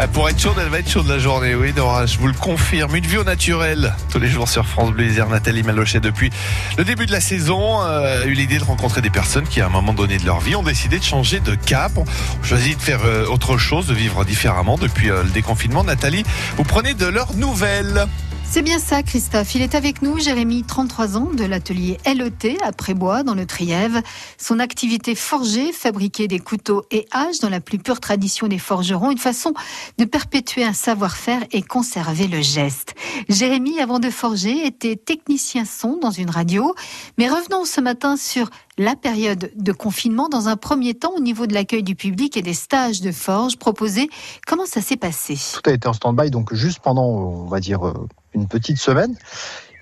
[0.00, 2.32] Ah, Pour être chaude, elle va être chaude la journée, oui, Nora, je vous le
[2.32, 2.94] confirme.
[2.94, 5.08] Une vue au naturel, tous les jours sur France Bleu.
[5.28, 6.30] Nathalie Malochet, depuis
[6.76, 9.66] le début de la saison, euh, a eu l'idée de rencontrer des personnes qui, à
[9.66, 12.04] un moment donné de leur vie, ont décidé de changer de cap, ont
[12.44, 15.82] choisi de faire euh, autre chose, de vivre différemment depuis euh, le déconfinement.
[15.82, 16.22] Nathalie,
[16.56, 18.06] vous prenez de leurs nouvelles.
[18.50, 19.54] C'est bien ça, Christophe.
[19.54, 24.00] Il est avec nous, Jérémy, 33 ans, de l'atelier LET à Prébois, dans le Trièvre.
[24.38, 29.10] Son activité forgée, fabriquer des couteaux et haches dans la plus pure tradition des forgerons,
[29.10, 29.52] une façon
[29.98, 32.94] de perpétuer un savoir-faire et conserver le geste.
[33.28, 36.74] Jérémy, avant de forger, était technicien son dans une radio.
[37.18, 40.28] Mais revenons ce matin sur la période de confinement.
[40.28, 43.58] Dans un premier temps, au niveau de l'accueil du public et des stages de forge
[43.58, 44.08] proposés,
[44.46, 47.86] comment ça s'est passé tout a été en stand-by, donc juste pendant, on va dire,
[47.86, 49.16] euh, une petite semaine.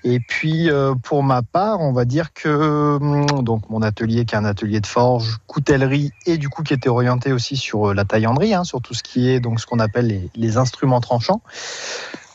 [0.03, 4.35] Et puis euh, pour ma part, on va dire que hum, donc mon atelier qui
[4.35, 7.93] est un atelier de forge, coutellerie et du coup qui était orienté aussi sur euh,
[7.93, 11.41] la taillanderie, hein, sur tout ce qui est donc ce qu'on appelle les, instruments tranchants.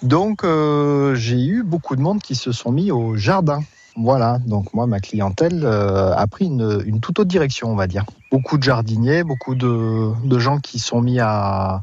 [0.02, 3.62] Donc j'ai eu beaucoup de monde qui se sont mis au jardin.
[3.96, 7.86] Voilà, donc moi ma clientèle euh, a pris une, une toute autre direction, on va
[7.86, 8.04] dire.
[8.30, 11.82] Beaucoup de jardiniers, beaucoup de, de gens qui sont mis à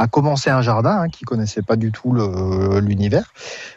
[0.00, 2.14] à commencer un jardin, hein, qui connaissaient pas du tout
[2.80, 3.34] l'univers,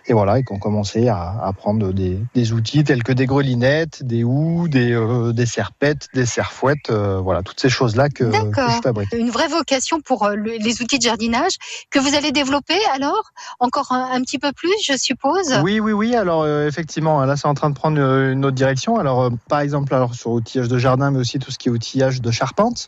[0.08, 3.26] et voilà, et qui ont commencé à, à prendre des, des outils tels que des
[3.26, 8.24] grelinettes, des houes, des, euh, des serpettes, des serfouettes, euh, voilà, toutes ces choses-là que,
[8.24, 9.14] que je fabrique.
[9.14, 11.58] Une vraie vocation pour euh, le- les outils de jardinage
[11.92, 13.32] que vous allez développer alors?
[13.60, 15.60] Encore un, un petit peu plus, je suppose?
[15.62, 16.16] Oui, oui, oui.
[16.16, 18.98] Alors euh, effectivement, là, c'est en train de prendre une autre direction.
[18.98, 22.22] Alors, par exemple, alors sur outillage de jardin, mais aussi tout ce qui est outillage
[22.22, 22.88] de charpente.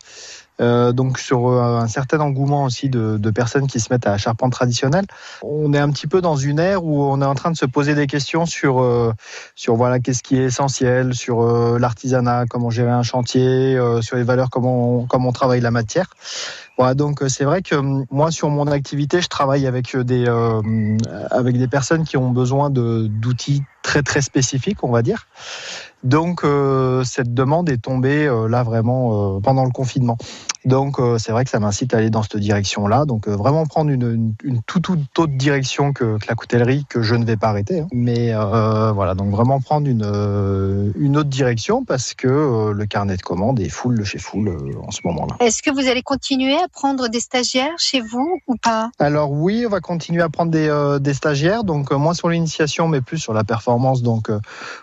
[0.62, 4.18] Euh, donc sur euh, un certain engouement aussi de, personnes qui se mettent à la
[4.18, 5.06] charpente traditionnelle.
[5.44, 7.66] On est un petit peu dans une ère où on est en train de se
[7.66, 9.12] poser des questions sur euh,
[9.56, 11.44] sur voilà qu'est-ce qui est essentiel, sur
[11.78, 16.08] l'artisanat, comment gérer un chantier, sur les valeurs, comment on, comment on travaille la matière.
[16.78, 20.26] Voilà, donc c'est vrai que hum, moi sur mon activité, je travaille avec des
[21.32, 25.28] avec des personnes qui ont besoin d'outils très très spécifiques, on va dire.
[26.06, 30.18] Donc euh, cette demande est tombée euh, là vraiment euh, pendant le confinement.
[30.66, 33.06] Donc euh, c'est vrai que ça m'incite à aller dans cette direction-là.
[33.06, 36.86] Donc euh, vraiment prendre une, une, une toute, toute autre direction que, que la coutellerie
[36.90, 37.82] que je ne vais pas arrêter.
[37.82, 37.88] hein.
[37.94, 43.18] Mais euh, voilà, donc vraiment prendre une, une autre direction parce que euh, le carnet
[43.18, 45.36] de commandes est full de chez full euh, en ce moment-là.
[45.40, 48.90] Est-ce que vous allez continuer à prendre des stagiaires chez vous ou pas?
[49.00, 53.02] Alors oui, on va continuer à prendre des, des stagiaires, donc moins sur l'initiation, mais
[53.02, 54.30] plus sur la performance, donc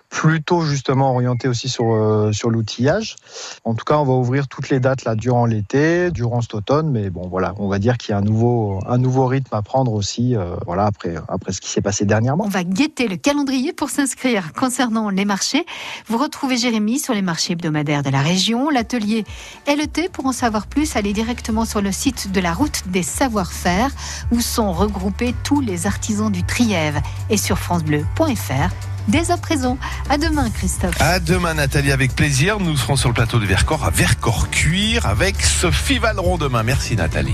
[0.09, 3.17] plutôt justement orienté aussi sur sur l'outillage.
[3.65, 7.09] En tout cas, on va ouvrir toutes les dates là durant durant cet automne, mais
[7.09, 9.93] bon voilà, on va dire qu'il y a un nouveau un nouveau rythme à prendre
[9.93, 12.45] aussi, euh, voilà après après ce qui s'est passé dernièrement.
[12.45, 14.53] On va guetter le calendrier pour s'inscrire.
[14.53, 15.65] Concernant les marchés,
[16.09, 18.69] vous retrouvez Jérémy sur les marchés hebdomadaires de la région.
[18.69, 19.25] L'atelier
[19.67, 23.91] LET, pour en savoir plus, allez directement sur le site de la route des savoir-faire
[24.31, 27.01] où sont regroupés tous les artisans du Trièvre
[27.31, 28.92] et sur francebleu.fr.
[29.09, 31.01] Dès à présent, à demain Christophe.
[31.01, 32.61] À demain, Nathalie, avec plaisir.
[32.61, 36.63] Nous serons sur le plateau de Vercors à Vercors Cuir avec Sophie Valeron demain.
[36.63, 37.31] Merci, Nathalie.